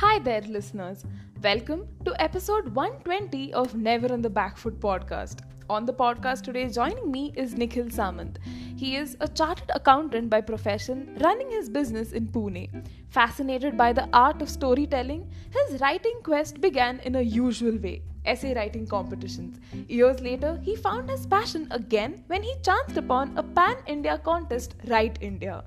[0.00, 1.06] Hi there, listeners.
[1.42, 5.38] Welcome to episode 120 of Never on the Back Foot podcast.
[5.70, 8.36] On the podcast today, joining me is Nikhil Samant.
[8.76, 12.86] He is a chartered accountant by profession, running his business in Pune.
[13.08, 18.52] Fascinated by the art of storytelling, his writing quest began in a usual way essay
[18.54, 19.58] writing competitions.
[19.88, 24.74] Years later, he found his passion again when he chanced upon a pan India contest,
[24.88, 25.64] Write India.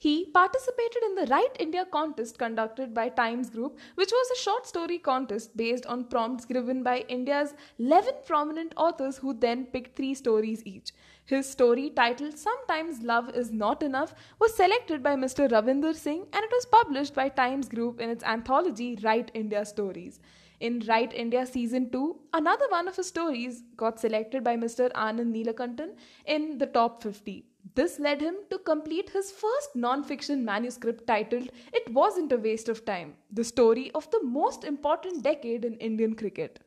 [0.00, 4.64] He participated in the Write India contest conducted by Times Group, which was a short
[4.64, 10.14] story contest based on prompts given by India's 11 prominent authors who then picked three
[10.14, 10.92] stories each.
[11.24, 15.50] His story, titled Sometimes Love Is Not Enough, was selected by Mr.
[15.50, 20.20] Ravinder Singh and it was published by Times Group in its anthology Write India Stories.
[20.60, 24.92] In Write India Season 2, another one of his stories got selected by Mr.
[24.92, 27.47] Anand Neelakantan in the top 50.
[27.74, 32.68] This led him to complete his first non fiction manuscript titled It Wasn't a Waste
[32.68, 36.60] of Time, the story of the most important decade in Indian cricket.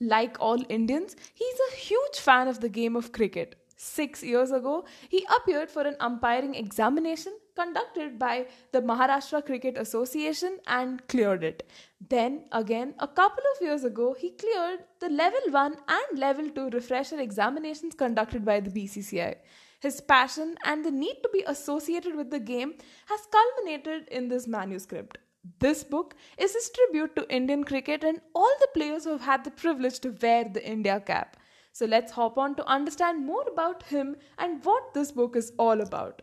[0.00, 3.56] Like all Indians, he's a huge fan of the game of cricket.
[3.76, 10.58] Six years ago, he appeared for an umpiring examination conducted by the Maharashtra Cricket Association
[10.66, 11.68] and cleared it.
[12.08, 16.70] Then, again, a couple of years ago, he cleared the level 1 and level 2
[16.70, 19.36] refresher examinations conducted by the BCCI.
[19.80, 22.74] His passion and the need to be associated with the game
[23.06, 25.16] has culminated in this manuscript.
[25.58, 29.42] This book is his tribute to Indian cricket and all the players who have had
[29.42, 31.38] the privilege to wear the India cap.
[31.72, 35.80] So let's hop on to understand more about him and what this book is all
[35.80, 36.20] about.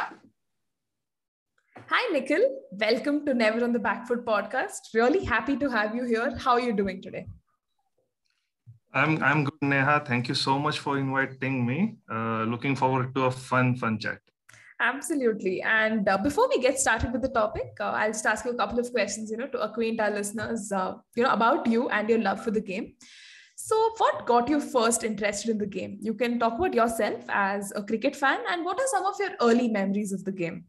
[0.00, 2.42] Hi, Nikhil.
[2.72, 4.92] Welcome to Never on the Back Foot podcast.
[4.92, 6.36] Really happy to have you here.
[6.36, 7.26] How are you doing today?
[8.92, 10.02] I'm I'm good, Neha.
[10.04, 11.96] Thank you so much for inviting me.
[12.10, 14.18] Uh, looking forward to a fun, fun chat.
[14.80, 15.62] Absolutely.
[15.62, 18.56] And uh, before we get started with the topic, uh, I'll just ask you a
[18.56, 22.08] couple of questions, you know, to acquaint our listeners, uh, you know, about you and
[22.08, 22.94] your love for the game.
[23.54, 25.98] So, what got you first interested in the game?
[26.00, 29.32] You can talk about yourself as a cricket fan, and what are some of your
[29.42, 30.64] early memories of the game?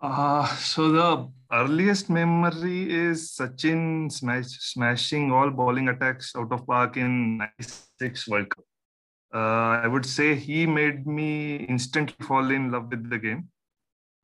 [0.00, 6.96] Uh, so the earliest memory is Sachin smash, smashing all bowling attacks out of park
[6.96, 8.64] in 96 World Cup.
[9.34, 13.48] Uh, I would say he made me instantly fall in love with the game.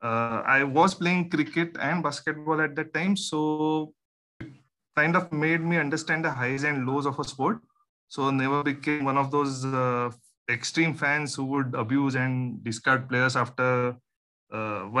[0.01, 3.93] Uh, I was playing cricket and basketball at that time, so
[4.39, 4.51] it
[4.95, 7.59] kind of made me understand the highs and lows of a sport.
[8.07, 10.11] So never became one of those uh,
[10.49, 13.95] extreme fans who would abuse and discard players after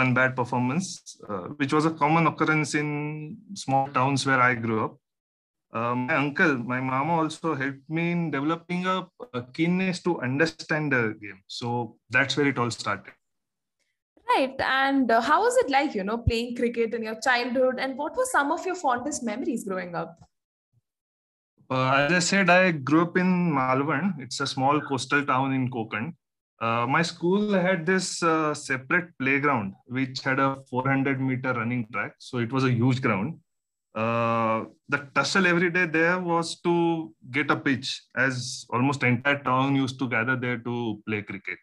[0.01, 4.85] one bad performance, uh, which was a common occurrence in small towns where I grew
[4.85, 4.97] up.
[5.73, 10.93] Uh, my uncle, my mama also helped me in developing a, a, keenness to understand
[10.93, 11.41] the game.
[11.47, 13.11] So that's where it all started.
[14.29, 14.55] Right.
[14.59, 17.75] And uh, how was it like, you know, playing cricket in your childhood?
[17.77, 20.17] And what were some of your fondest memories growing up?
[21.69, 24.13] Uh, as I said, I grew up in Malvan.
[24.19, 26.13] It's a small coastal town in Konkan.
[26.61, 32.13] Uh, my school had this uh, separate playground which had a 400 meter running track.
[32.19, 33.39] So it was a huge ground.
[33.93, 39.75] Uh, the tussle every day there was to get a pitch as almost entire town
[39.75, 41.57] used to gather there to play cricket.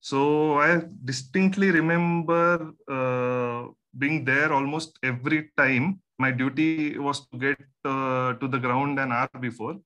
[0.00, 6.00] So i distinctly remember uh, being there almost every time.
[6.18, 9.76] My duty was to get uh, to the ground an hour before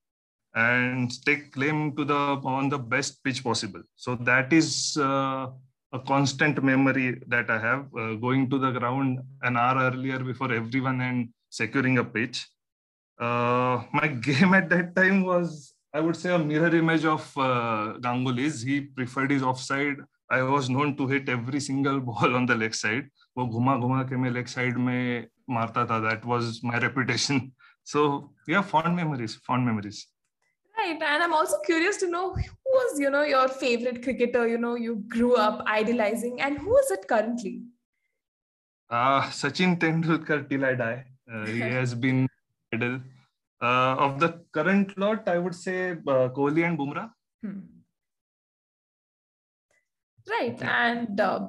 [0.55, 2.21] and stake claim to the
[2.55, 3.81] on the best pitch possible.
[3.95, 5.47] So that is uh,
[5.91, 10.53] a constant memory that I have uh, going to the ground an hour earlier before
[10.53, 12.47] everyone and securing a pitch.
[13.19, 17.93] Uh, my game at that time was, I would say, a mirror image of uh,
[18.01, 18.61] Ganguly's.
[18.61, 19.97] He preferred his offside.
[20.29, 23.09] I was known to hit every single ball on the leg side.
[23.37, 27.39] वो घुमा घुमा के मैं leg side में मारता था that was my reputation
[27.91, 28.01] so
[28.49, 30.05] yeah fond memories fond memories
[30.88, 31.02] Right.
[31.02, 34.74] And I'm also curious to know who was, you know, your favorite cricketer, you know,
[34.74, 37.62] you grew up idolizing and who is it currently?
[38.88, 41.04] Uh, Sachin Tendulkar till I die.
[41.30, 42.26] Uh, he has been
[42.72, 43.00] idol.
[43.60, 47.10] Uh, of the current lot, I would say uh, Kohli and Bumrah.
[47.42, 47.60] Hmm.
[50.30, 50.62] Right.
[50.62, 51.48] And uh,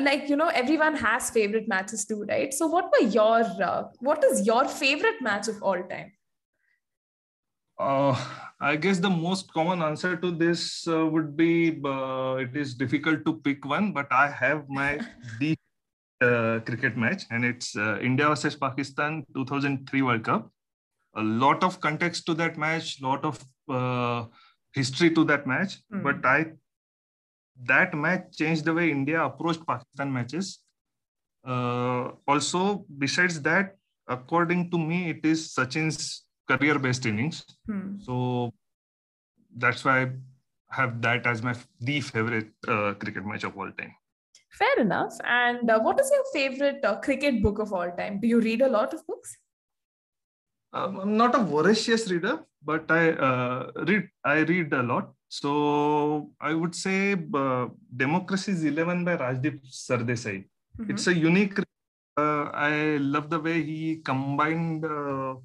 [0.00, 2.52] like, you know, everyone has favorite matches too, right?
[2.52, 6.12] So what were your, uh, what is your favorite match of all time?
[7.80, 8.14] Uh,
[8.60, 13.24] I guess the most common answer to this uh, would be uh, it is difficult
[13.24, 15.00] to pick one, but I have my
[15.40, 15.58] deep
[16.20, 20.50] uh, cricket match, and it's uh, India versus Pakistan 2003 World Cup.
[21.16, 24.26] A lot of context to that match, lot of uh,
[24.74, 26.02] history to that match, mm.
[26.02, 26.52] but I
[27.64, 30.58] that match changed the way India approached Pakistan matches.
[31.46, 37.44] Uh, also, besides that, according to me, it is Sachin's career-based innings.
[37.66, 37.98] Hmm.
[38.00, 38.52] So
[39.56, 40.10] that's why I
[40.70, 43.94] have that as my the favorite uh, cricket match of all time.
[44.52, 45.14] Fair enough.
[45.24, 48.20] And uh, what is your favorite uh, cricket book of all time?
[48.20, 49.36] Do you read a lot of books?
[50.72, 54.08] Um, I'm not a voracious reader, but I uh, read.
[54.24, 55.12] I read a lot.
[55.28, 60.44] So I would say uh, Democracy is Eleven by Rajdeep Sardesai.
[60.78, 60.90] Mm-hmm.
[60.90, 61.58] It's a unique.
[62.16, 65.38] Uh, I love the way he combined uh, a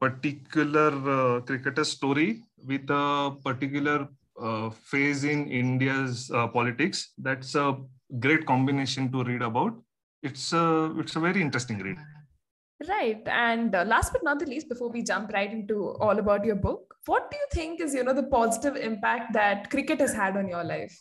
[0.00, 4.08] particular uh, cricketer story with a particular
[4.40, 7.12] uh, phase in India's uh, politics.
[7.18, 7.76] That's a
[8.20, 9.74] great combination to read about.
[10.22, 11.98] It's a it's a very interesting read.
[12.88, 16.44] Right, and uh, last but not the least, before we jump right into all about
[16.44, 20.14] your book, what do you think is you know the positive impact that cricket has
[20.14, 20.96] had on your life?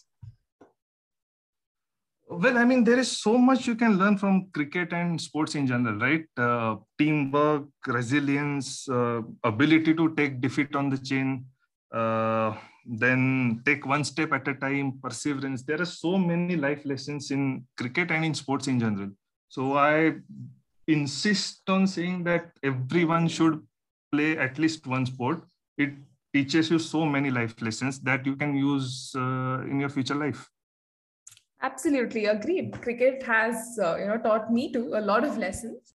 [2.30, 5.66] Well, I mean, there is so much you can learn from cricket and sports in
[5.66, 6.26] general, right?
[6.36, 11.46] Uh, teamwork, resilience, uh, ability to take defeat on the chin,
[11.94, 12.54] uh,
[12.86, 15.64] then take one step at a time, perseverance.
[15.64, 19.12] There are so many life lessons in cricket and in sports in general.
[19.48, 20.16] So I
[20.86, 23.66] insist on saying that everyone should
[24.12, 25.44] play at least one sport.
[25.78, 25.94] It
[26.34, 30.50] teaches you so many life lessons that you can use uh, in your future life.
[31.62, 32.82] Absolutely agreed.
[32.82, 35.94] Cricket has, uh, you know, taught me too a lot of lessons.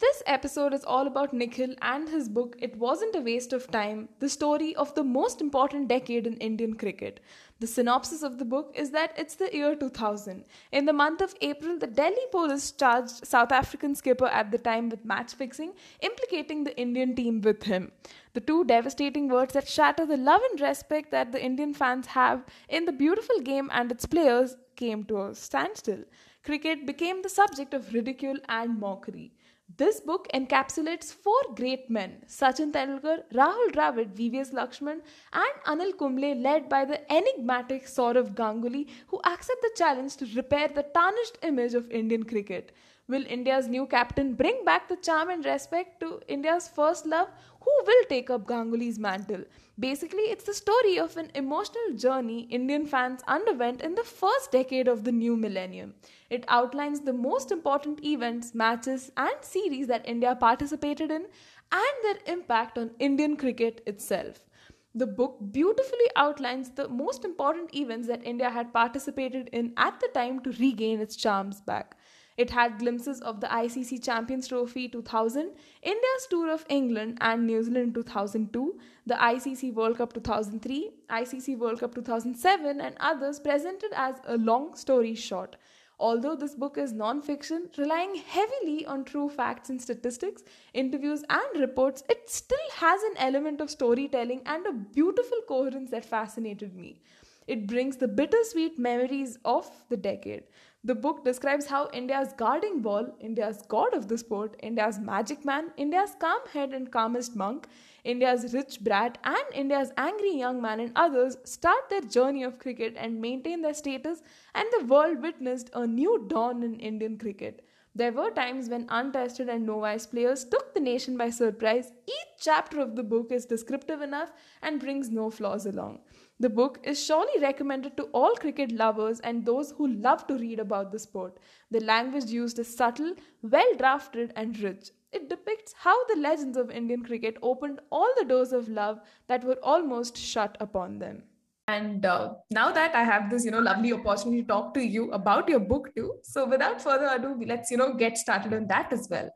[0.00, 4.08] This episode is all about Nikhil and his book It Wasn't a Waste of Time,
[4.18, 7.20] the story of the most important decade in Indian cricket.
[7.60, 10.44] The synopsis of the book is that it's the year 2000.
[10.72, 14.88] In the month of April, the Delhi police charged South African skipper at the time
[14.88, 17.92] with match fixing, implicating the Indian team with him.
[18.32, 22.44] The two devastating words that shatter the love and respect that the Indian fans have
[22.68, 26.04] in the beautiful game and its players came to a standstill.
[26.42, 29.32] Cricket became the subject of ridicule and mockery.
[29.76, 35.00] This book encapsulates four great men Sachin Tendulkar, Rahul Dravid, VVS Laxman,
[35.32, 40.68] and Anil Kumble, led by the enigmatic Sourav Ganguly, who accept the challenge to repair
[40.68, 42.70] the tarnished image of Indian cricket.
[43.08, 47.28] Will India's new captain bring back the charm and respect to India's first love?
[47.60, 49.44] Who will take up Ganguly's mantle?
[49.78, 54.86] Basically, it's the story of an emotional journey Indian fans underwent in the first decade
[54.86, 55.94] of the new millennium.
[56.30, 61.26] It outlines the most important events, matches, and series that India participated in
[61.72, 64.46] and their impact on Indian cricket itself.
[64.94, 70.08] The book beautifully outlines the most important events that India had participated in at the
[70.14, 71.96] time to regain its charms back.
[72.36, 75.52] It had glimpses of the ICC Champions Trophy 2000,
[75.82, 81.78] India's tour of England and New Zealand 2002, the ICC World Cup 2003, ICC World
[81.78, 85.56] Cup 2007, and others presented as a long story short.
[86.00, 90.42] Although this book is non fiction, relying heavily on true facts and statistics,
[90.72, 96.04] interviews, and reports, it still has an element of storytelling and a beautiful coherence that
[96.04, 97.00] fascinated me.
[97.46, 100.44] It brings the bittersweet memories of the decade.
[100.86, 105.72] The book describes how India's guarding ball, India's god of the sport, India's magic man,
[105.78, 107.66] India's calm head and calmest monk,
[108.04, 112.96] India's rich brat, and India's angry young man and others start their journey of cricket
[112.98, 114.20] and maintain their status,
[114.54, 117.64] and the world witnessed a new dawn in Indian cricket.
[117.94, 121.92] There were times when untested and novice players took the nation by surprise.
[122.06, 126.00] Each chapter of the book is descriptive enough and brings no flaws along.
[126.40, 130.58] The book is surely recommended to all cricket lovers and those who love to read
[130.58, 131.38] about the sport.
[131.70, 134.90] The language used is subtle, well drafted, and rich.
[135.12, 139.44] It depicts how the legends of Indian cricket opened all the doors of love that
[139.44, 141.22] were almost shut upon them.
[141.68, 145.12] And uh, now that I have this, you know, lovely opportunity to talk to you
[145.12, 146.14] about your book too.
[146.24, 149.30] So without further ado, let's, you know, get started on that as well.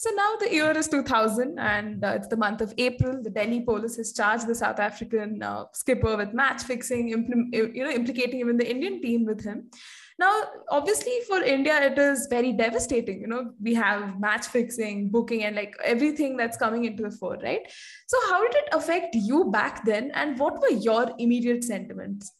[0.00, 3.20] So now the year is 2000 and uh, it's the month of April.
[3.20, 7.82] The Delhi police has charged the South African uh, skipper with match fixing, impl- you
[7.82, 9.68] know, implicating even the Indian team with him.
[10.16, 13.20] Now, obviously, for India, it is very devastating.
[13.20, 17.38] You know, we have match fixing, booking, and like everything that's coming into the fore,
[17.42, 17.62] right?
[18.06, 22.32] So, how did it affect you back then, and what were your immediate sentiments?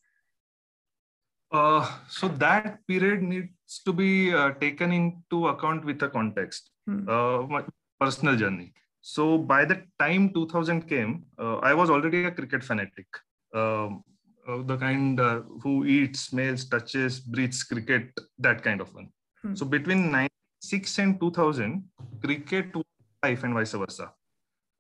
[1.51, 6.71] Uh, so that period needs to be uh, taken into account with the context.
[6.87, 7.09] Hmm.
[7.09, 7.65] Uh, my
[7.99, 8.73] personal journey.
[9.01, 13.07] So by the time 2000 came, uh, I was already a cricket fanatic.
[13.55, 14.03] Um,
[14.47, 19.09] uh, the kind uh, who eats, smells, touches, breathes cricket, that kind of one.
[19.43, 19.55] Hmm.
[19.55, 21.85] So between 96 and 2000,
[22.23, 22.85] cricket was
[23.23, 24.13] life and vice versa.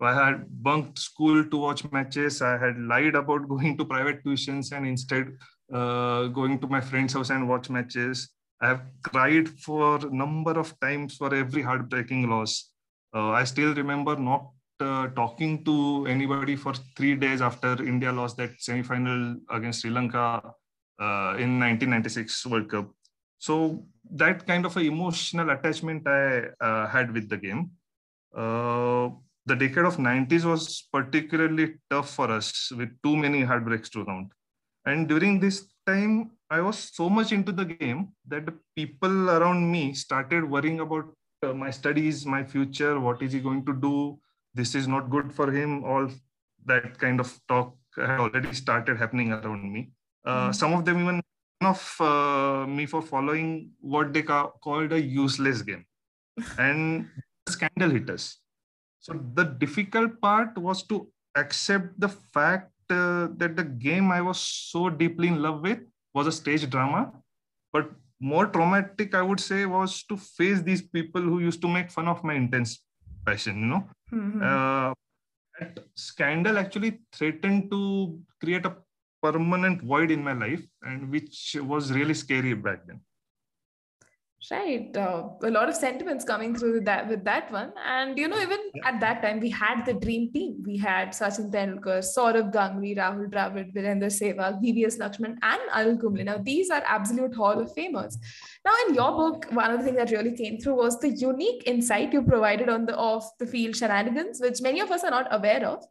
[0.00, 2.40] I had bunked school to watch matches.
[2.40, 5.32] I had lied about going to private tuitions and instead
[5.72, 8.30] uh, going to my friend's house and watch matches.
[8.60, 12.72] I have cried for number of times for every heartbreaking loss.
[13.14, 18.36] Uh, I still remember not uh, talking to anybody for three days after India lost
[18.36, 20.42] that semi-final against Sri Lanka
[21.00, 22.90] uh, in 1996 World Cup.
[23.38, 27.70] So that kind of a emotional attachment I uh, had with the game.
[28.36, 29.10] Uh,
[29.46, 34.28] the decade of 90s was particularly tough for us with too many heartbreaks to count.
[34.88, 39.70] And during this time, I was so much into the game that the people around
[39.70, 44.18] me started worrying about uh, my studies, my future, what is he going to do?
[44.54, 45.84] This is not good for him.
[45.84, 46.08] All
[46.64, 49.90] that kind of talk had already started happening around me.
[50.24, 50.54] Uh, mm.
[50.54, 51.22] Some of them even
[51.60, 55.84] of uh, me for following what they ca- called a useless game
[56.58, 57.08] and
[57.48, 58.38] scandal hitters.
[59.00, 64.40] So the difficult part was to accept the fact uh, that the game I was
[64.40, 65.80] so deeply in love with
[66.14, 67.12] was a stage drama.
[67.72, 67.90] But
[68.20, 72.08] more traumatic, I would say, was to face these people who used to make fun
[72.08, 72.80] of my intense
[73.24, 73.60] passion.
[73.60, 74.42] You know, mm-hmm.
[74.42, 74.94] uh,
[75.60, 78.76] that scandal actually threatened to create a
[79.22, 83.00] permanent void in my life, and which was really scary back then.
[84.52, 88.28] Right, uh, a lot of sentiments coming through with that with that one, and you
[88.28, 88.86] know, even yeah.
[88.86, 90.62] at that time, we had the dream team.
[90.64, 96.22] We had Sachin Tendulkar, Sourav Ganguly, Rahul Dravid, Virender Sehwag, VVS Laxman, and Anil Kumble.
[96.22, 98.16] Now, these are absolute Hall of Famers.
[98.64, 101.64] Now, in your book, one of the things that really came through was the unique
[101.66, 105.26] insight you provided on the off the field shenanigans, which many of us are not
[105.32, 105.84] aware of.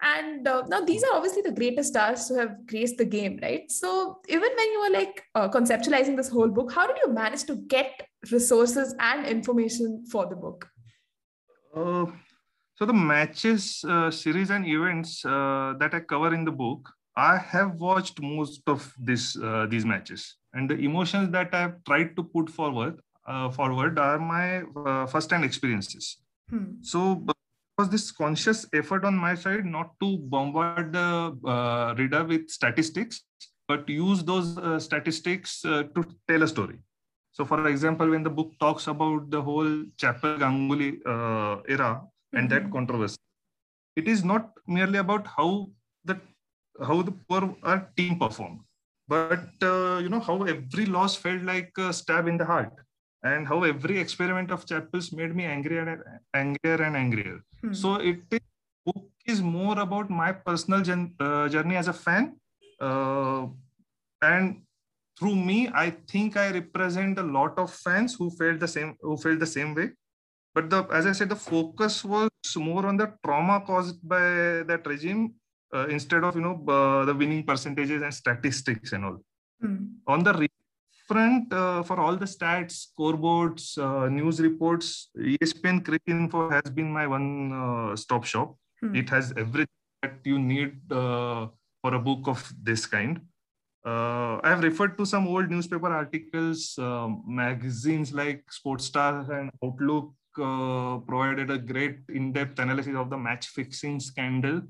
[0.00, 3.70] And uh, now these are obviously the greatest stars to have graced the game, right?
[3.70, 7.44] So even when you were like uh, conceptualizing this whole book, how did you manage
[7.44, 10.68] to get resources and information for the book?
[11.74, 12.06] Uh,
[12.76, 17.36] so the matches, uh, series, and events uh, that I cover in the book, I
[17.36, 22.14] have watched most of this uh, these matches, and the emotions that I have tried
[22.14, 23.00] to put forward
[23.52, 24.62] forward are my
[25.06, 26.18] first-hand experiences.
[26.48, 26.80] Hmm.
[26.80, 27.26] So
[27.78, 33.22] was this conscious effort on my side not to bombard the uh, reader with statistics,
[33.68, 36.78] but use those uh, statistics uh, to tell a story.
[37.32, 42.50] So, for example, when the book talks about the whole Chappell Ganguly uh, era and
[42.50, 42.64] mm-hmm.
[42.64, 43.16] that controversy,
[43.94, 45.70] it is not merely about how
[46.04, 46.20] the
[46.84, 48.60] how the poor our team performed,
[49.06, 52.72] but uh, you know how every loss felt like a stab in the heart
[53.22, 56.02] and how every experiment of Chappell's made me angrier and
[56.34, 57.40] angrier and angrier.
[57.62, 57.72] Hmm.
[57.72, 58.40] So it is,
[58.86, 62.36] book is more about my personal gen, uh, journey as a fan,
[62.80, 63.46] uh,
[64.22, 64.62] and
[65.18, 69.16] through me, I think I represent a lot of fans who felt the same who
[69.16, 69.90] felt the same way.
[70.54, 74.86] But the as I said, the focus was more on the trauma caused by that
[74.86, 75.34] regime
[75.74, 79.18] uh, instead of you know uh, the winning percentages and statistics and all.
[79.60, 79.76] Hmm.
[80.06, 80.32] On the
[81.08, 87.52] front, uh, for all the stats, scoreboards, uh, news reports, ESPNcricinfo has been my one
[87.52, 88.56] uh, stop shop.
[88.80, 88.94] Hmm.
[88.94, 91.48] It has everything that you need uh,
[91.82, 93.20] for a book of this kind.
[93.84, 100.12] Uh, I have referred to some old newspaper articles, um, magazines like Sportstar and Outlook
[100.38, 104.62] uh, provided a great in-depth analysis of the match fixing scandal.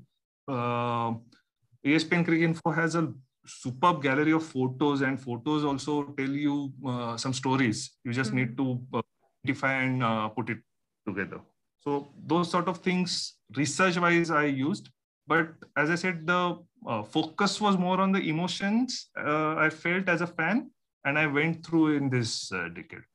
[1.85, 3.13] ESPNcricinfo has a
[3.49, 7.97] superb gallery of photos and photos also tell you uh, some stories.
[8.03, 8.39] You just mm-hmm.
[8.39, 9.01] need to uh,
[9.43, 10.59] identify and uh, put it
[11.07, 11.41] together.
[11.79, 14.89] So those sort of things research wise i used.
[15.27, 20.09] But as i said the uh, focus was more on the emotions uh, i felt
[20.09, 20.71] as a fan
[21.05, 23.05] and i went through in this uh, decade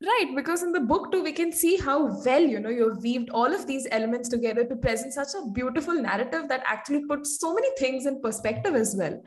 [0.00, 3.30] Right, because in the book too, we can see how well you know you've weaved
[3.30, 7.52] all of these elements together to present such a beautiful narrative that actually puts so
[7.52, 9.20] many things in perspective as well.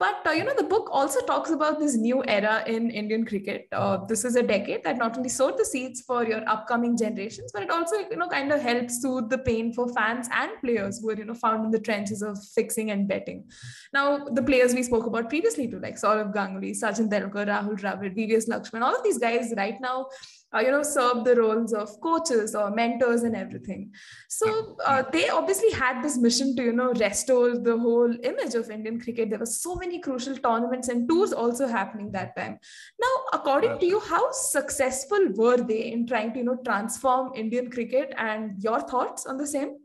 [0.00, 3.68] But uh, you know, the book also talks about this new era in Indian cricket.
[3.70, 7.52] Uh, this is a decade that not only sowed the seeds for your upcoming generations,
[7.52, 11.00] but it also you know kind of helps soothe the pain for fans and players
[11.00, 13.44] who are you know found in the trenches of fixing and betting.
[13.92, 18.16] Now, the players we spoke about previously too, like Sourav Ganguly, Sachin Tendulkar, Rahul Dravid,
[18.16, 20.06] VVS Laxman, all of these guys right now
[20.54, 23.92] uh, you know serve the roles of coaches or mentors and everything.
[24.28, 28.70] So uh, they obviously had this mission to you know restore the whole image of
[28.70, 29.30] indian cricket.
[29.30, 32.58] There were so many crucial tournaments and tours also happening that time.
[33.00, 37.70] Now according to you how successful were they in trying to you know transform indian
[37.70, 39.76] cricket and your thoughts on the same?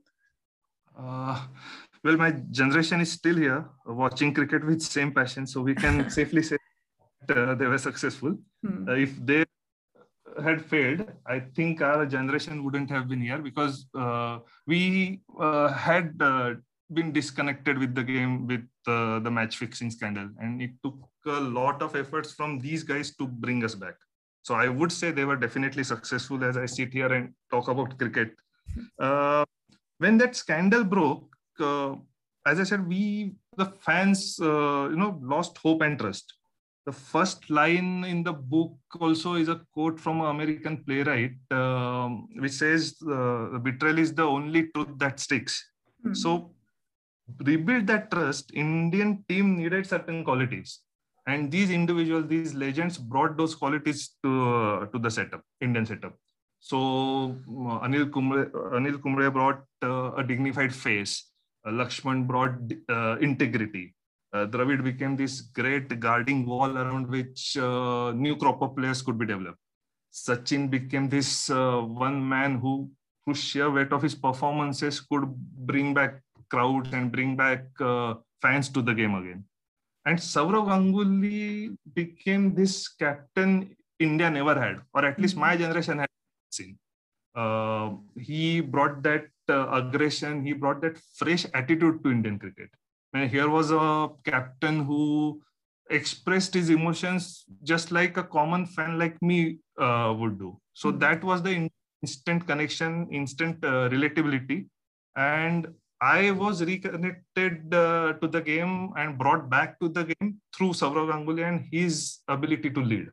[0.97, 1.45] Uh,
[2.03, 6.41] well my generation is still here watching cricket with same passion so we can safely
[6.41, 6.57] say
[7.29, 8.37] uh, they were successful.
[8.63, 8.87] Hmm.
[8.89, 9.45] uh, if they
[10.43, 16.15] had failed, I think our generation wouldn't have been here because uh, we uh, had
[16.21, 16.55] uh,
[16.93, 21.39] been disconnected with the game with uh, the match fixing scandal, and it took a
[21.39, 23.95] lot of efforts from these guys to bring us back.
[24.43, 27.97] So I would say they were definitely successful as I sit here and talk about
[27.97, 28.35] cricket.
[28.99, 29.45] Uh,
[29.97, 31.27] when that scandal broke,
[31.59, 31.95] uh,
[32.45, 34.45] as I said, we the fans, you
[34.95, 36.33] know, lost hope and trust.
[36.85, 42.27] The first line in the book also is a quote from an American playwright, um,
[42.37, 45.55] which says, uh, "Betrayal is the only truth that sticks."
[46.05, 46.13] Mm-hmm.
[46.13, 46.51] So,
[47.39, 48.51] rebuild that trust.
[48.53, 50.81] Indian team needed certain qualities
[51.27, 56.13] and these individuals these legends brought those qualities to uh, to the setup indian setup
[56.59, 56.79] so
[57.69, 58.45] uh, anil kumble
[58.79, 61.13] anil kumble brought uh, a dignified face
[61.65, 62.55] uh, laxman brought
[62.95, 63.85] uh, integrity
[64.35, 67.43] uh, dravid became this great guarding wall around which
[68.25, 69.61] new crop of players could be developed
[70.23, 71.31] sachin became this
[72.05, 72.73] one man who
[73.25, 75.25] whose sheer weight of his performances could
[75.71, 76.21] bring back
[76.53, 77.65] crowds and bring back
[78.43, 79.43] fans to the game again
[80.05, 85.63] and Sourav Ganguly became this captain India never had, or at least my mm-hmm.
[85.63, 86.09] generation had
[86.51, 86.77] seen.
[87.33, 92.69] Uh, he brought that uh, aggression, he brought that fresh attitude to Indian cricket.
[93.15, 95.41] And here was a captain who
[95.89, 100.59] expressed his emotions just like a common fan like me uh, would do.
[100.73, 100.99] So mm-hmm.
[100.99, 101.69] that was the
[102.01, 104.67] instant connection, instant uh, relatability.
[105.15, 105.67] And
[106.01, 111.09] I was reconnected uh, to the game and brought back to the game through Sourav
[111.09, 113.07] Ganguly and his ability to lead.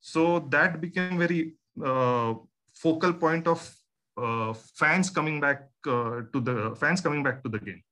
[0.00, 2.34] So that became very uh,
[2.74, 3.74] focal point of
[4.18, 7.82] uh, fans coming back uh, to the fans coming back to the game.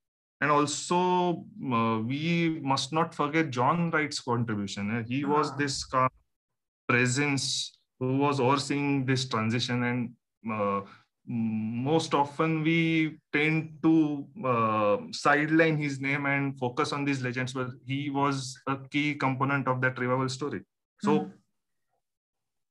[0.40, 5.04] And also, uh, we must not forget John Wright's contribution.
[5.08, 5.84] He was this
[6.88, 9.82] presence who was overseeing this transition.
[9.82, 10.10] And
[10.52, 10.82] uh,
[11.28, 17.68] most often we tend to uh, sideline his name and focus on these legends but
[17.86, 20.62] he was a key component of that revival story.
[21.02, 21.32] So mm.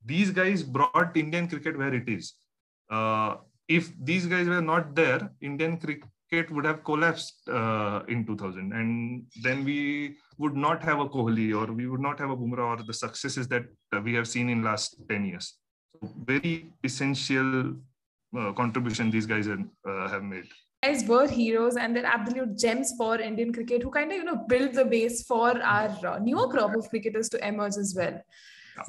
[0.03, 2.33] these guys brought indian cricket where it is.
[2.89, 3.35] Uh,
[3.67, 9.25] if these guys were not there indian cricket would have collapsed uh, in 2000 and
[9.43, 12.83] then we would not have a kohli or we would not have a bumrah or
[12.83, 13.65] the successes that
[14.03, 15.55] we have seen in last 10 years.
[15.93, 17.75] So very essential
[18.37, 20.45] uh, contribution these guys have, uh, have made.
[20.83, 24.45] Guys were heroes and they're absolute gems for Indian cricket who kind of you know
[24.47, 28.21] build the base for our uh, newer crop of cricketers to emerge as well.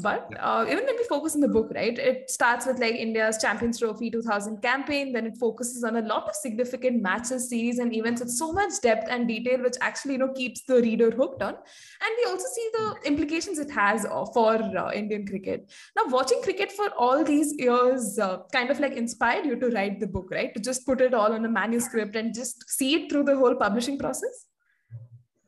[0.01, 3.39] But uh, even when we focus on the book, right, it starts with like India's
[3.39, 5.13] Champions Trophy 2000 campaign.
[5.13, 8.81] Then it focuses on a lot of significant matches, series, and events with so much
[8.83, 11.55] depth and detail, which actually you know keeps the reader hooked on.
[11.55, 15.71] And we also see the implications it has uh, for uh, Indian cricket.
[15.97, 20.01] Now, watching cricket for all these years uh, kind of like inspired you to write
[20.01, 20.55] the book, right?
[20.55, 23.55] To just put it all on a manuscript and just see it through the whole
[23.55, 24.47] publishing process.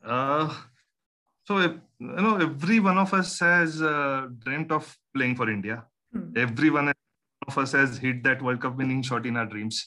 [0.03, 0.53] Uh,
[1.45, 4.85] so you know every one of us has uh, dreamt of
[5.15, 5.83] playing for india.
[6.13, 6.31] Hmm.
[6.35, 6.87] every one
[7.47, 9.77] of us has hit that world cup winning shot in our dreams.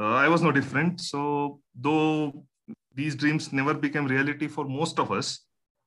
[0.00, 1.00] Uh, i was no different.
[1.00, 2.44] So though
[2.94, 5.28] these dreams never became reality for most of us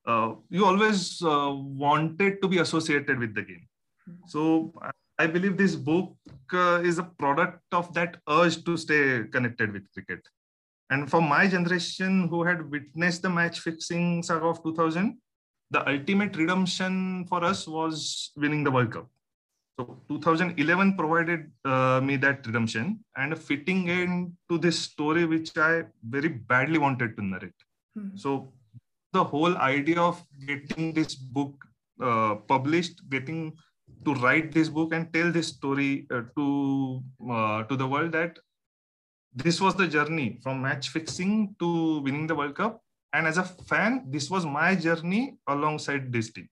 [0.06, 1.52] uh, you always uh,
[1.84, 3.66] wanted to be associated with the game.
[4.06, 4.16] Hmm.
[4.32, 4.40] so
[5.24, 6.08] i believe this book
[6.62, 9.02] uh, is a product of that urge to stay
[9.36, 10.22] connected with cricket.
[10.90, 15.14] And for my generation who had witnessed the match fixing saga of 2000
[15.70, 19.08] the ultimate redemption for us was winning the World Cup.
[19.78, 25.56] So 2011 provided uh, me that redemption and a fitting end to this story, which
[25.58, 27.52] I very badly wanted to narrate.
[27.98, 28.16] Mm-hmm.
[28.16, 28.52] So
[29.12, 31.54] the whole idea of getting this book
[32.00, 33.56] uh, published, getting
[34.04, 38.38] to write this book and tell this story uh, to uh, to the world that
[39.34, 42.83] this was the journey from match fixing to winning the World Cup
[43.14, 46.48] and as a fan this was my journey alongside this team.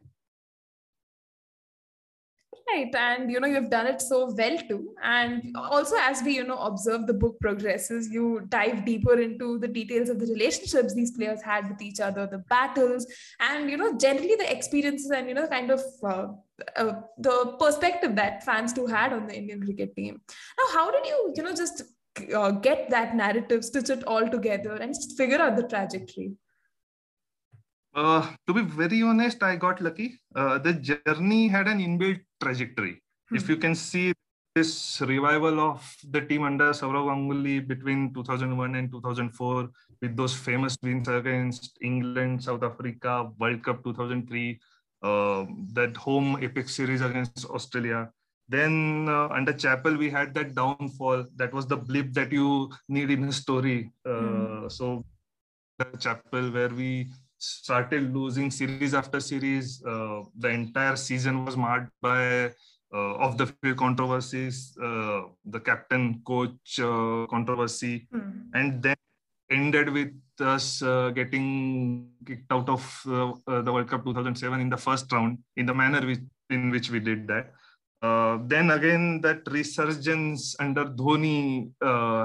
[2.68, 4.94] Right and you know you've done it so well too.
[5.02, 9.68] And also as we you know observe the book progresses you dive deeper into the
[9.68, 13.06] details of the relationships these players had with each other the battles
[13.40, 16.28] and you know generally the experiences and you know kind of uh,
[16.76, 20.20] uh, the perspective that fans too had on the indian cricket team.
[20.60, 21.82] Now how did you you know just
[22.34, 26.32] uh, get that narrative stitch it all together and figure out the trajectory
[27.94, 30.20] uh, to be very honest, I got lucky.
[30.34, 33.02] Uh, the journey had an inbuilt trajectory.
[33.28, 33.36] Hmm.
[33.36, 34.12] If you can see
[34.54, 40.76] this revival of the team under Sourav Ganguly between 2001 and 2004, with those famous
[40.82, 44.60] wins against England, South Africa, World Cup 2003,
[45.02, 48.10] uh, that home epic series against Australia.
[48.48, 51.24] Then uh, under Chappell, we had that downfall.
[51.36, 53.90] That was the blip that you need in a story.
[54.04, 54.68] Uh, hmm.
[54.68, 55.04] So
[55.98, 57.08] Chappell where we
[57.42, 59.82] started losing series after series.
[59.84, 62.52] Uh, the entire season was marked by
[62.94, 68.46] uh, off the field controversies, uh, the captain coach uh, controversy, mm.
[68.54, 68.96] and then
[69.50, 74.76] ended with us uh, getting kicked out of uh, the World Cup 2007 in the
[74.76, 77.52] first round in the manner which, in which we did that.
[78.48, 81.72] then again, that resurgence under Dhoni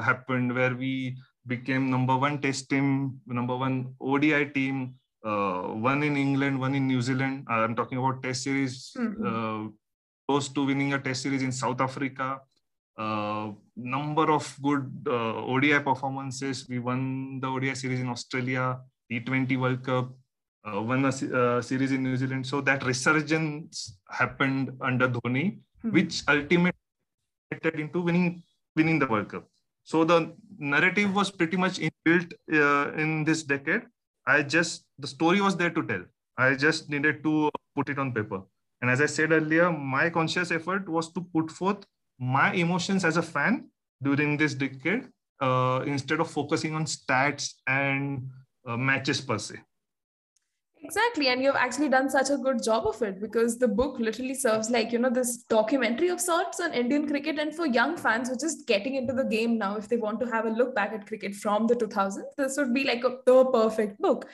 [0.03, 6.17] happened, where we became number one test team, number one ODI team, uh, one in
[6.17, 7.45] England, one in New Zealand.
[7.49, 8.93] I'm talking about test series.
[8.97, 9.25] Mm-hmm.
[9.25, 9.69] Uh,
[10.27, 12.41] close to winning a test series in South Africa.
[12.97, 16.65] Uh, number of good uh, ODI performances.
[16.67, 18.79] We won the ODI series in Australia,
[19.11, 20.11] T20 World Cup,
[20.65, 22.45] uh, won a uh, series in New Zealand.
[22.45, 25.91] So that resurgence happened under Dhoni, mm-hmm.
[25.91, 26.73] which ultimately
[27.75, 28.43] into winning
[28.75, 29.47] winning the World Cup.
[29.83, 33.83] So the narrative was pretty much inbuilt uh, in this decade.
[34.27, 36.03] I just the story was there to tell.
[36.37, 38.41] I just needed to put it on paper.
[38.81, 41.85] And as I said earlier, my conscious effort was to put forth
[42.19, 43.69] my emotions as a fan
[44.03, 45.07] during this decade
[45.39, 48.29] uh, instead of focusing on stats and
[48.67, 49.55] uh, matches per se.
[50.83, 51.27] Exactly.
[51.29, 54.69] And you've actually done such a good job of it because the book literally serves
[54.69, 57.39] like, you know, this documentary of sorts on Indian cricket.
[57.39, 60.19] And for young fans who are just getting into the game now, if they want
[60.19, 63.17] to have a look back at cricket from the 2000s, this would be like a,
[63.25, 64.29] the perfect book.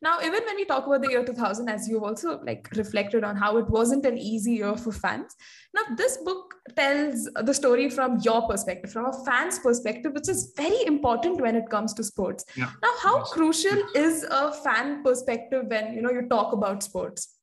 [0.00, 3.34] Now, even when we talk about the year 2000, as you've also like reflected on
[3.34, 5.34] how it wasn't an easy year for fans.
[5.74, 10.52] Now, this book tells the story from your perspective, from a fan's perspective, which is
[10.56, 12.44] very important when it comes to sports.
[12.56, 12.70] Yeah.
[12.80, 13.32] Now, how yes.
[13.32, 17.34] crucial is a fan perspective when you know you talk about sports?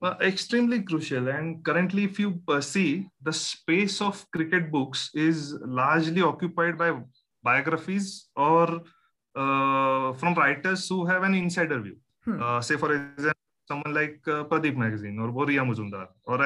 [0.00, 1.28] Well, extremely crucial.
[1.28, 7.00] And currently, if you see, the space of cricket books is largely occupied by
[7.42, 8.78] biographies or uh,
[10.14, 11.96] from writers who have an insider view.
[12.24, 12.42] Hmm.
[12.42, 16.38] Uh, say, for example, someone like uh, Pradeep Magazine or Boria Majumdar or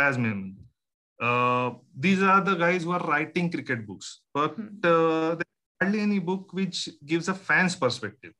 [1.22, 4.82] Uh, these are the guys who are writing cricket books, but hmm.
[4.82, 8.32] uh, there's hardly any book which gives a fan's perspective.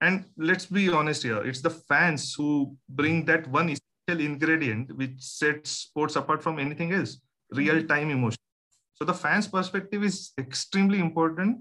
[0.00, 5.20] And let's be honest here, it's the fans who bring that one essential ingredient which
[5.20, 7.20] sets sports apart from anything else
[7.52, 8.38] real time emotion.
[8.94, 11.58] So the fans' perspective is extremely important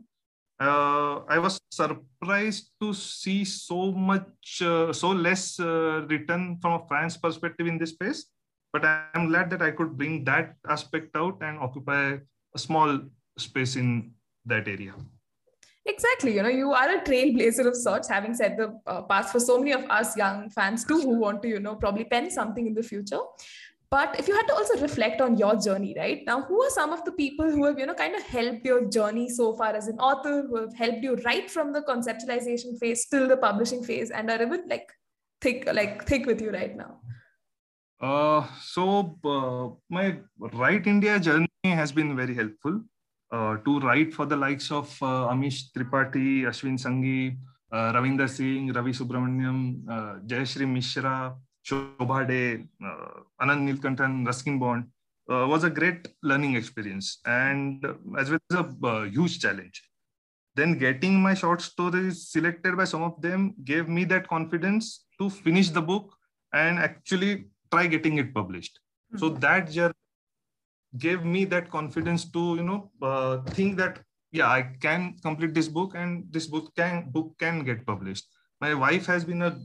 [0.61, 6.87] uh, I was surprised to see so much, uh, so less uh, written from a
[6.87, 8.27] fan's perspective in this space.
[8.71, 12.19] But I'm glad that I could bring that aspect out and occupy
[12.55, 12.99] a small
[13.37, 14.11] space in
[14.45, 14.93] that area.
[15.85, 16.35] Exactly.
[16.35, 19.57] You know, you are a trailblazer of sorts, having said the uh, past for so
[19.57, 22.75] many of us young fans too who want to, you know, probably pen something in
[22.75, 23.19] the future.
[23.91, 26.93] But if you had to also reflect on your journey, right now, who are some
[26.93, 29.89] of the people who have, you know, kind of helped your journey so far as
[29.89, 34.09] an author, who have helped you right from the conceptualization phase till the publishing phase,
[34.09, 34.89] and are even like
[35.41, 37.01] thick, like thick with you right now?
[37.99, 42.81] Uh, so uh, my Write India journey has been very helpful.
[43.29, 47.37] Uh, to write for the likes of uh, Amish Tripathi, Ashwin Sanghi,
[47.71, 51.33] uh, Ravinder Singh, Ravi Subramanian, uh, Jaishree Misra,
[51.65, 54.85] Shobha De, uh, Anand Neelakantan, Ruskin Bond
[55.29, 57.85] uh, was a great learning experience and
[58.17, 59.81] as well as a uh, huge challenge.
[60.55, 65.29] Then getting my short stories selected by some of them gave me that confidence to
[65.29, 66.13] finish the book
[66.53, 68.79] and actually try getting it published.
[69.13, 69.19] Mm-hmm.
[69.19, 69.93] So that journey
[70.97, 73.99] gave me that confidence to you know uh, think that
[74.31, 78.25] yeah I can complete this book and this book can book can get published.
[78.59, 79.57] My wife has been a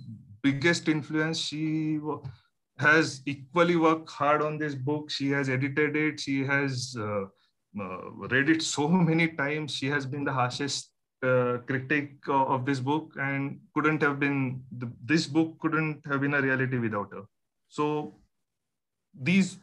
[0.47, 1.39] biggest influence.
[1.49, 1.63] She
[2.79, 5.11] has equally worked hard on this book.
[5.11, 6.21] She has edited it.
[6.27, 7.25] She has uh,
[7.85, 9.75] uh, read it so many times.
[9.79, 10.91] She has been the harshest
[11.23, 16.35] uh, critic of this book and couldn't have been, the, this book couldn't have been
[16.35, 17.25] a reality without her.
[17.69, 17.87] So
[19.29, 19.59] these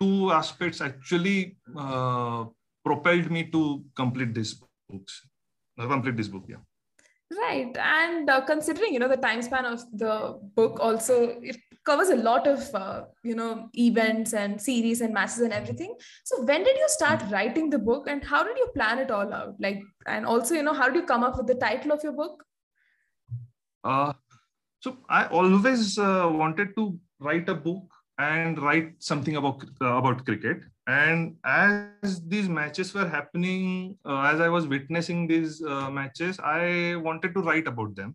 [0.00, 2.44] two aspects actually uh,
[2.84, 4.54] propelled me to complete this
[4.88, 5.26] books,
[5.78, 6.44] uh, complete this book.
[6.48, 6.62] Yeah.
[7.30, 7.76] Right.
[7.76, 12.16] And uh, considering, you know, the time span of the book also, it covers a
[12.16, 15.94] lot of, uh, you know, events and series and matches and everything.
[16.24, 19.32] So when did you start writing the book and how did you plan it all
[19.32, 19.56] out?
[19.60, 22.12] Like, and also, you know, how did you come up with the title of your
[22.12, 22.44] book?
[23.84, 24.12] Uh,
[24.80, 30.24] so I always uh, wanted to write a book and write something about uh, about
[30.24, 36.40] cricket and as these matches were happening uh, as i was witnessing these uh, matches
[36.40, 38.14] i wanted to write about them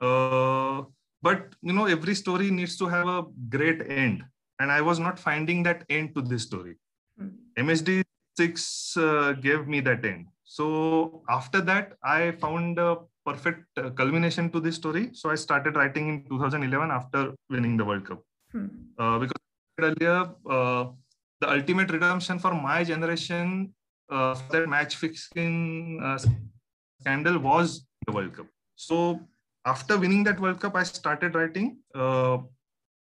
[0.00, 0.82] uh,
[1.22, 4.22] but you know every story needs to have a great end
[4.60, 6.76] and i was not finding that end to this story
[7.20, 7.32] mm.
[7.66, 8.02] msd
[8.38, 14.50] 6 uh, gave me that end so after that i found a perfect uh, culmination
[14.54, 15.10] to this story.
[15.12, 18.22] So I started writing in 2011 after winning the World Cup.
[18.98, 19.42] Uh, because
[19.80, 20.84] earlier, uh,
[21.40, 23.74] the ultimate redemption for my generation
[24.10, 26.18] uh, for that match fixing uh,
[27.00, 28.46] scandal was the World Cup.
[28.76, 29.20] So
[29.64, 31.78] after winning that World Cup, I started writing.
[31.94, 32.38] Uh,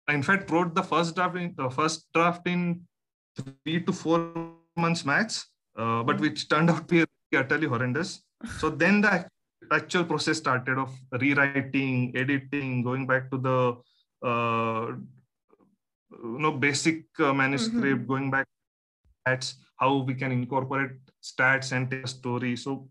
[0.07, 2.81] I in fact wrote the first draft in the first draft in
[3.37, 8.23] three to four months max, uh, but which turned out to be utterly horrendous.
[8.57, 9.27] So then the
[9.71, 14.95] actual process started of rewriting, editing, going back to the uh,
[16.11, 18.05] you know basic uh, manuscript, mm-hmm.
[18.05, 18.47] going back
[19.25, 20.91] that's how we can incorporate
[21.23, 22.55] stats and tell a story.
[22.55, 22.89] So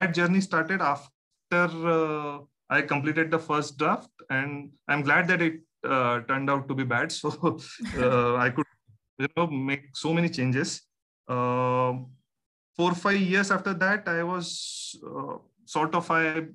[0.00, 1.08] that journey started after
[1.52, 6.74] uh, I completed the first draft, and I'm glad that it uh, turned out to
[6.74, 7.12] be bad.
[7.20, 7.58] So
[7.98, 8.66] uh, I could
[9.18, 10.82] you know make so many changes.
[11.28, 11.94] Uh,
[12.76, 16.46] four five years after that, I was uh, sort of I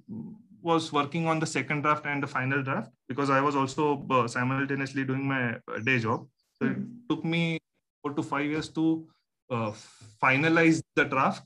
[0.65, 4.27] was working on the second draft and the final draft because I was also uh,
[4.27, 6.27] simultaneously doing my day job.
[6.57, 6.81] So mm-hmm.
[6.81, 6.93] it hmm.
[7.09, 7.59] took me
[8.01, 9.07] four to five years to
[9.49, 9.71] uh,
[10.21, 11.43] finalize the draft,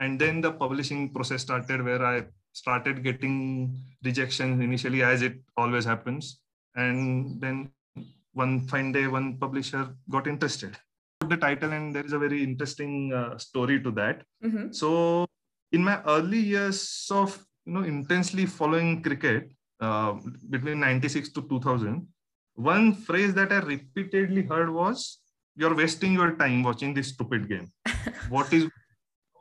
[0.00, 5.84] and then the publishing process started, where I started getting rejections initially, as it always
[5.84, 6.40] happens,
[6.74, 7.70] and then
[8.32, 10.76] one fine day, one publisher got interested.
[11.28, 14.22] The title, and there is a very interesting uh, story to that.
[14.44, 14.72] Mm-hmm.
[14.72, 15.26] So
[15.70, 20.14] in my early years of you know intensely following cricket uh,
[20.50, 22.06] between 96 to 2000
[22.54, 25.22] one phrase that i repeatedly heard was
[25.56, 27.70] you're wasting your time watching this stupid game.
[28.28, 28.68] What is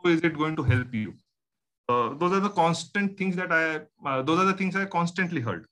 [0.04, 1.14] how is it going to help you?
[1.88, 5.42] Uh, those are the constant things that i uh, those are the things i constantly
[5.42, 5.66] heard.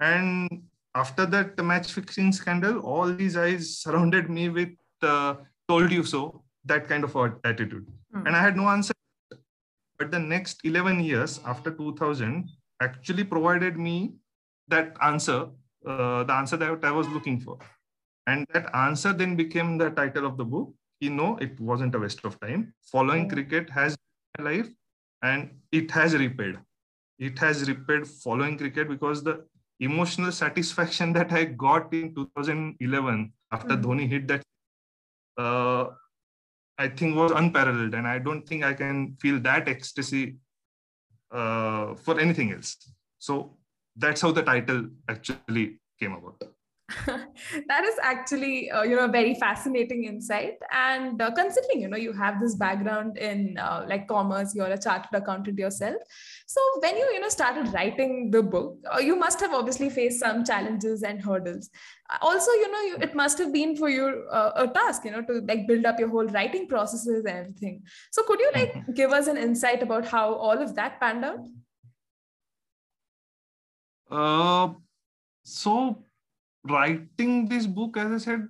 [0.00, 0.62] And
[0.94, 4.70] after that match fixing scandal all these eyes surrounded me with
[5.02, 5.34] uh,
[5.68, 7.86] told you so that kind of attitude.
[8.14, 8.26] Mm.
[8.26, 8.92] and i had no answer
[10.00, 12.48] but the next 11 years after 2000
[12.80, 14.14] actually provided me
[14.68, 15.48] that answer,
[15.86, 17.58] uh, the answer that I was looking for.
[18.26, 20.72] And that answer then became the title of the book.
[21.00, 22.72] You know, it wasn't a waste of time.
[22.90, 23.94] Following cricket has
[24.38, 24.68] my life
[25.22, 26.58] and it has repaid.
[27.18, 29.44] It has repaid following cricket because the
[29.80, 33.82] emotional satisfaction that I got in 2011 after mm.
[33.82, 34.42] Dhoni hit that
[35.36, 35.90] uh,
[36.80, 40.36] I think was unparalleled, and I don't think I can feel that ecstasy
[41.30, 42.76] uh, for anything else.
[43.18, 43.58] So
[43.94, 46.42] that's how the title actually came about.
[47.68, 51.96] that is actually uh, you know a very fascinating insight and uh, considering you know
[51.96, 55.96] you have this background in uh, like commerce you're a chartered accountant yourself
[56.46, 60.18] so when you you know started writing the book uh, you must have obviously faced
[60.18, 61.70] some challenges and hurdles
[62.20, 65.22] also you know you, it must have been for you uh, a task you know
[65.22, 68.92] to like build up your whole writing processes and everything so could you like mm-hmm.
[68.92, 71.46] give us an insight about how all of that panned out
[74.10, 74.68] uh
[75.42, 76.04] so
[76.64, 78.48] writing this book, as I said,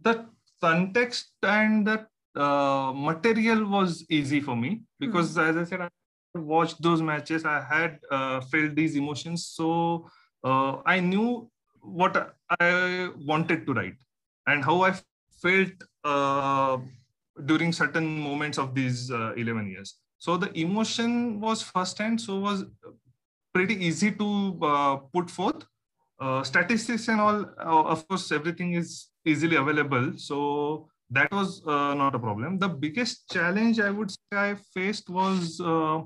[0.00, 0.26] the
[0.60, 2.06] context and the
[2.40, 5.48] uh, material was easy for me because, mm.
[5.48, 5.88] as I said, I
[6.38, 7.44] watched those matches.
[7.44, 10.08] I had uh, felt these emotions, so
[10.44, 11.50] uh, I knew
[11.82, 13.96] what I wanted to write
[14.46, 14.94] and how I
[15.42, 15.72] felt
[16.04, 16.78] uh,
[17.46, 19.96] during certain moments of these uh, 11 years.
[20.18, 22.64] So the emotion was first hand, so was
[23.54, 25.64] pretty easy to uh, put forth
[26.20, 30.12] uh, statistics and all, uh, of course, everything is easily available.
[30.16, 32.58] So that was uh, not a problem.
[32.58, 36.00] The biggest challenge I would say I faced was uh,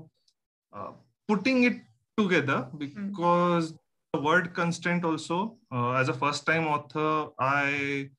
[0.71, 0.91] uh,
[1.27, 1.81] putting it
[2.17, 3.77] together because mm.
[4.19, 8.09] Word constraint also, as a first time author, I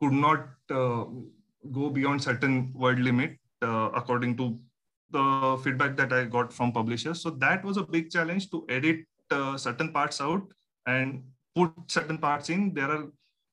[0.00, 4.58] could not go beyond certain word limit according to
[5.10, 7.22] the feedback that I got from publishers.
[7.22, 9.04] So that was a big challenge to edit
[9.56, 10.42] certain parts out
[10.86, 11.22] and
[11.54, 12.74] put certain parts in.
[12.74, 13.06] There are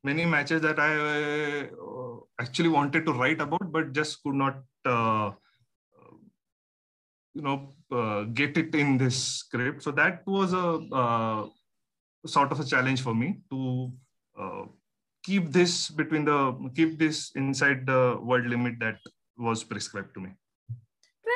[0.03, 5.31] many matches that I uh, actually wanted to write about, but just could not, uh,
[7.33, 9.81] you know, uh, get it in this script.
[9.81, 11.47] So that was a uh,
[12.25, 13.91] sort of a challenge for me to
[14.39, 14.63] uh,
[15.23, 16.39] keep this between the
[16.75, 18.97] keep this inside the word limit that
[19.37, 20.31] was prescribed to me.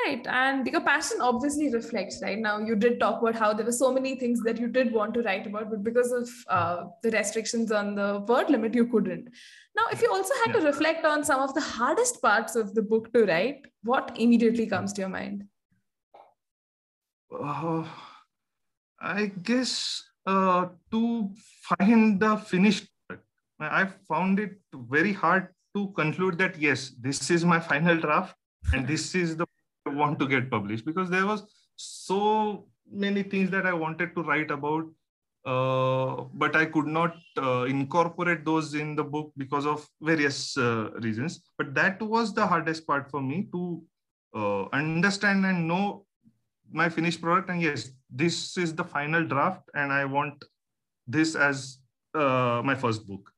[0.06, 0.26] Right.
[0.28, 2.38] And your passion obviously reflects, right?
[2.38, 5.14] Now, you did talk about how there were so many things that you did want
[5.14, 9.28] to write about, but because of uh, the restrictions on the word limit, you couldn't.
[9.76, 10.60] Now, if you also had yeah.
[10.60, 14.66] to reflect on some of the hardest parts of the book to write, what immediately
[14.66, 15.44] comes to your mind?
[17.32, 17.84] Uh,
[19.00, 21.30] I guess uh, to
[21.62, 22.86] find the finished
[23.60, 28.34] I found it very hard to conclude that yes, this is my final draft
[28.72, 29.46] and this is the
[29.86, 31.42] want to get published because there was
[31.76, 34.84] so many things that I wanted to write about,
[35.44, 40.90] uh, but I could not uh, incorporate those in the book because of various uh,
[41.00, 41.42] reasons.
[41.58, 43.82] But that was the hardest part for me to
[44.34, 46.04] uh, understand and know
[46.72, 47.50] my finished product.
[47.50, 50.44] And yes, this is the final draft, and I want
[51.06, 51.78] this as
[52.14, 53.30] uh, my first book.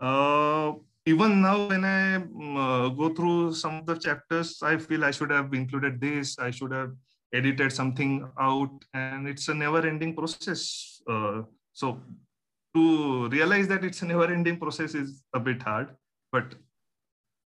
[0.00, 0.72] Uh,
[1.06, 5.30] even now, when I mm, go through some of the chapters, I feel I should
[5.30, 6.38] have included this.
[6.38, 6.92] I should have
[7.32, 12.00] edited something out and it's a never ending process uh, so
[12.74, 15.94] to realize that it's a never ending process is a bit hard
[16.32, 16.54] but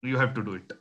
[0.02, 0.72] you have to do it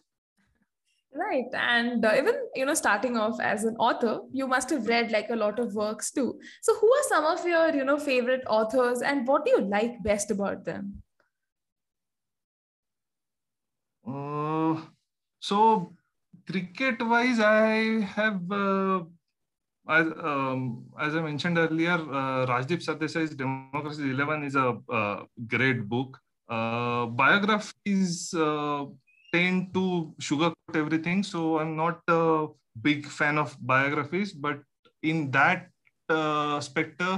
[1.17, 5.11] right and uh, even you know starting off as an author you must have read
[5.11, 8.45] like a lot of works too so who are some of your you know favorite
[8.49, 11.03] authors and what do you like best about them
[14.07, 14.81] uh,
[15.41, 15.93] so
[16.47, 19.01] cricket wise, I have, uh,
[19.89, 25.89] as, um, as I mentioned earlier, uh, Rajdeep Sardesai's Democracy 11 is a uh, great
[25.89, 26.19] book.
[26.49, 28.85] Uh, biographies uh,
[29.37, 32.49] tend to sugarcoat everything, so I'm not a
[32.89, 34.61] big fan of biographies, but
[35.03, 35.69] in that
[36.09, 37.13] uh, specter,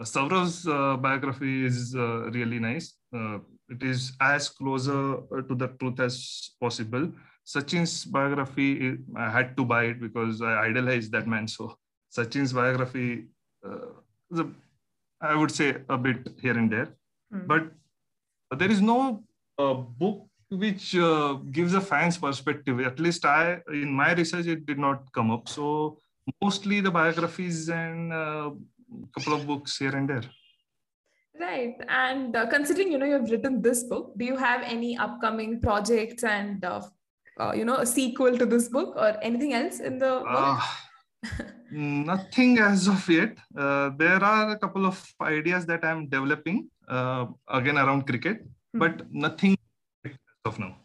[0.00, 2.94] uh, Sourav's uh, biography is uh, really nice.
[3.14, 5.00] Uh, it is as closer
[5.48, 7.10] to the truth as possible.
[7.44, 11.48] Sachin's biography, I had to buy it because I idolized that man.
[11.48, 11.76] So
[12.10, 13.26] Sachin's biography,
[13.64, 14.46] uh, a,
[15.20, 16.88] I would say a bit here and there,
[17.32, 17.46] mm.
[17.46, 17.64] but
[18.58, 19.24] there is no
[19.58, 22.80] uh, book which uh, gives a fan's perspective.
[22.80, 25.48] At least I, in my research, it did not come up.
[25.48, 25.98] So
[26.40, 28.50] mostly the biographies and a uh,
[29.16, 30.22] couple of books here and there.
[31.38, 31.76] Right.
[31.88, 36.24] And uh, considering, you know, you've written this book, do you have any upcoming projects
[36.24, 36.82] and uh,
[37.38, 40.26] uh, you know a sequel to this book or anything else in the book?
[40.26, 40.60] Uh,
[41.70, 43.36] nothing as of yet.
[43.56, 48.38] Uh, there are a couple of ideas that I'm developing uh, again around cricket,
[48.72, 48.78] hmm.
[48.78, 49.56] but nothing
[50.46, 50.76] of now.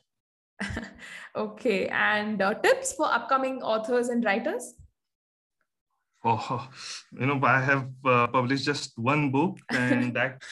[1.35, 4.73] okay, and uh, tips for upcoming authors and writers?
[6.23, 6.69] Oh,
[7.19, 10.43] you know, I have uh, published just one book, and that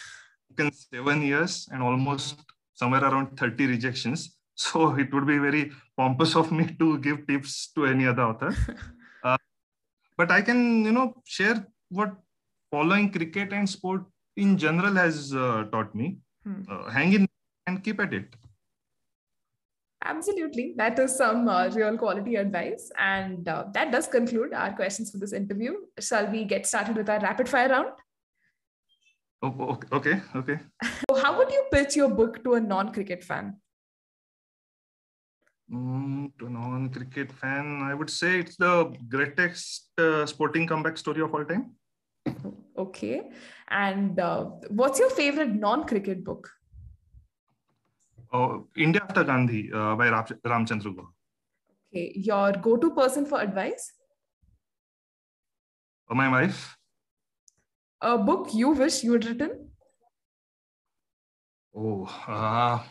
[0.59, 2.39] in seven years and almost
[2.73, 4.35] somewhere around 30 rejections.
[4.59, 8.53] So it would be very pompous of me to give tips to any other author.
[9.23, 9.37] uh,
[10.17, 12.13] but I can, you know, share what
[12.69, 14.03] following cricket and sport
[14.35, 16.17] in general has uh, taught me.
[16.43, 16.63] Hmm.
[16.69, 17.29] Uh, hang in
[17.67, 18.35] and keep at it.
[20.03, 20.73] Absolutely.
[20.77, 22.89] That is some uh, real quality advice.
[22.97, 25.73] And uh, that does conclude our questions for this interview.
[25.99, 27.89] Shall we get started with our rapid fire round?
[29.41, 30.59] Oh, okay, okay.
[31.09, 33.55] so how would you pitch your book to a non cricket fan?
[35.71, 41.21] Mm, to a non-cricket fan, I would say it's the greatest uh, sporting comeback story
[41.21, 41.75] of all time.
[42.75, 43.29] Okay,
[43.69, 46.49] and uh, what's your favorite non-cricket book?
[48.31, 51.07] Oh, India After Gandhi uh, by Ram- Ramchandra Guha.
[51.91, 53.91] Okay, your go-to person for advice?
[56.09, 56.77] Uh, my wife.
[58.01, 59.71] A book you wish you had written?
[61.75, 62.83] Oh, uh,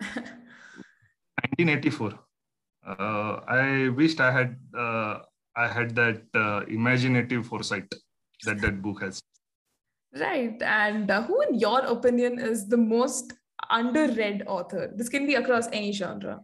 [0.00, 2.12] 1984.
[2.86, 5.20] Uh, I wished I had uh,
[5.56, 7.92] I had that uh, imaginative foresight
[8.44, 9.20] that that book has.
[10.18, 13.32] Right, and uh, who, in your opinion, is the most
[13.70, 14.92] underread author?
[14.94, 16.40] This can be across any genre.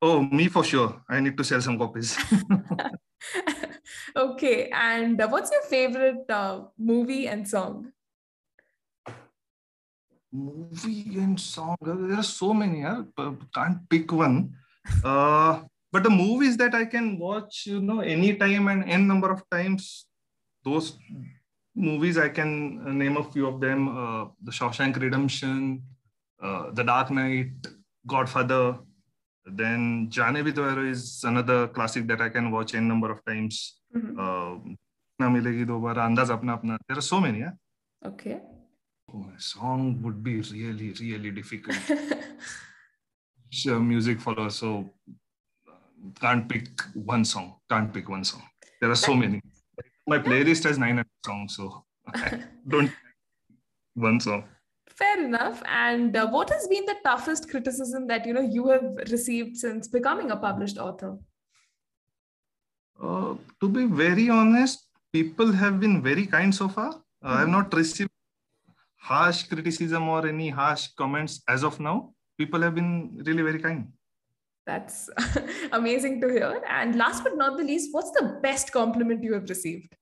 [0.00, 1.02] Oh, me for sure.
[1.08, 2.18] I need to sell some copies.
[4.16, 7.92] okay, and uh, what's your favorite uh, movie and song?
[10.32, 13.02] movie and song there are so many yeah?
[13.54, 14.50] can't pick one
[15.04, 15.60] uh,
[15.92, 20.06] but the movies that i can watch you know anytime and n number of times
[20.64, 20.96] those
[21.74, 25.82] movies i can name a few of them uh, the shawshank redemption
[26.42, 27.52] uh, the dark knight
[28.06, 28.78] godfather
[29.44, 34.18] then Jaane Bhi is another classic that i can watch n number of times mm-hmm.
[34.18, 34.56] uh,
[36.88, 37.52] there are so many yeah
[38.04, 38.40] okay
[39.14, 41.76] oh, a song would be really, really difficult.
[43.52, 44.90] so music follower, so
[45.68, 45.72] uh,
[46.20, 47.56] can't pick one song.
[47.70, 48.42] Can't pick one song.
[48.80, 49.40] There are so many.
[50.06, 52.90] My playlist has 900 songs, so I don't
[53.94, 54.44] one song.
[55.02, 55.62] Fair enough.
[55.66, 59.88] And uh, what has been the toughest criticism that you know you have received since
[59.88, 61.16] becoming a published author?
[63.02, 66.92] Uh, to be very honest, people have been very kind so far.
[66.92, 67.26] Mm-hmm.
[67.26, 68.10] I have not received
[68.96, 72.12] harsh criticism or any harsh comments as of now.
[72.38, 73.88] People have been really very kind.
[74.66, 75.10] That's
[75.72, 76.62] amazing to hear.
[76.68, 79.96] And last but not the least, what's the best compliment you have received?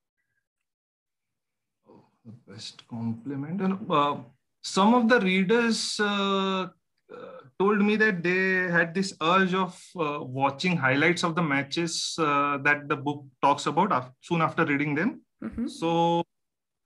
[1.89, 3.63] Oh, the best compliment.
[3.89, 4.17] Uh,
[4.63, 6.69] some of the readers uh,
[7.61, 12.57] told me that they had this urge of uh, watching highlights of the matches uh,
[12.59, 15.21] that the book talks about after, soon after reading them.
[15.45, 15.67] Mm-hmm.
[15.67, 16.23] So,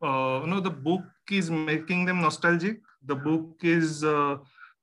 [0.03, 2.81] uh, you know, the book is making them nostalgic.
[3.07, 4.39] The book is uh,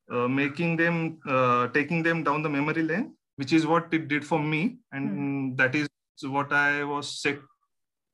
[0.10, 4.26] uh, making them, uh, taking them down the memory lane, which is what it did
[4.26, 4.78] for me.
[4.94, 5.56] And mm-hmm.
[5.58, 5.90] that is
[6.24, 7.40] what I was set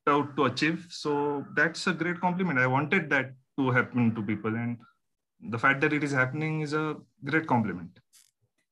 [0.08, 0.86] out to achieve.
[0.90, 2.58] So that's a great compliment.
[2.58, 4.54] I wanted that to happen to people.
[4.54, 4.78] And
[5.40, 7.90] the fact that it is happening is a great compliment.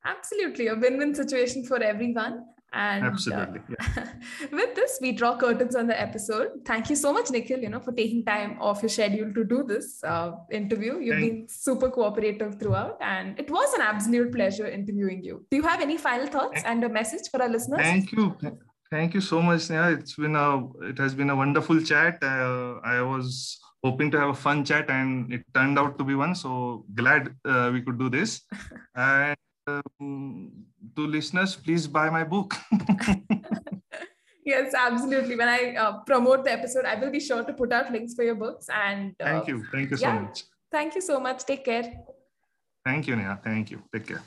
[0.05, 0.69] Absolutely.
[0.69, 2.45] A win-win situation for everyone.
[2.73, 4.03] And absolutely uh,
[4.53, 6.49] with this we draw curtains on the episode.
[6.67, 9.63] Thank you so much nikhil you know for taking time off your schedule to do
[9.63, 10.99] this uh, interview.
[10.99, 15.47] You've been super cooperative throughout and it was an absolute pleasure interviewing you.
[15.51, 17.81] Do you have any final thoughts and a message for our listeners?
[17.81, 18.37] Thank you.
[18.91, 22.19] Thank you so much yeah it's been a it has been a wonderful chat.
[22.21, 26.15] Uh, i was hoping to have a fun chat and it turned out to be
[26.15, 26.35] one.
[26.35, 28.43] So glad uh, we could do this.
[28.95, 30.53] And um,
[30.97, 32.55] to listeners please buy my book.
[34.47, 35.37] Yes absolutely.
[35.41, 38.23] When i uh, promote the episode i will be sure to put out links for
[38.29, 39.65] your books and uh, thank you.
[39.73, 40.45] Thank you so yeah, much.
[40.71, 41.45] Thank you so much.
[41.45, 41.87] Take care.
[42.85, 43.41] Thank you Neha.
[43.43, 43.83] thank you.
[43.93, 44.23] Take care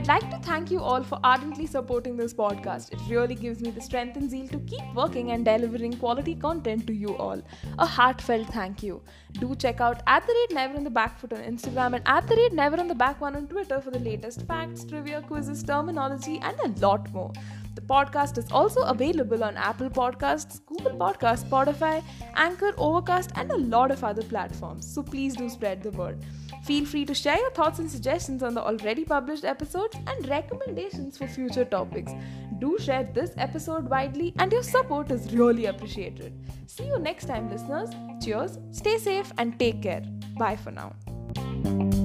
[0.00, 2.90] I'd like to thank you all for ardently supporting this podcast.
[2.90, 6.86] It really gives me the strength and zeal to keep working and delivering quality content
[6.86, 7.42] to you all.
[7.78, 9.02] A heartfelt thank you.
[9.32, 12.26] Do check out at the rate Never on the Back Foot on Instagram and at
[12.26, 15.62] the rate Never on the Back One on Twitter for the latest facts, trivia, quizzes,
[15.62, 17.30] terminology, and a lot more.
[17.74, 22.02] The podcast is also available on Apple Podcasts, Google Podcasts, Spotify,
[22.34, 24.92] Anchor, Overcast, and a lot of other platforms.
[24.92, 26.24] So please do spread the word.
[26.64, 31.16] Feel free to share your thoughts and suggestions on the already published episodes and recommendations
[31.16, 32.12] for future topics.
[32.58, 36.34] Do share this episode widely, and your support is really appreciated.
[36.66, 37.90] See you next time, listeners.
[38.22, 40.02] Cheers, stay safe, and take care.
[40.36, 41.99] Bye for now.